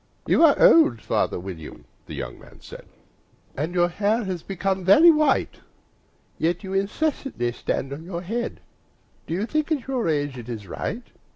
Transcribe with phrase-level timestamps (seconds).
[0.25, 2.85] "YOU are old, father William," the young man said,
[3.55, 5.63] "And your hair has become very white; And
[6.39, 8.61] yet you incessantly stand on your head
[9.27, 11.03] Do you think, at your age, it is right?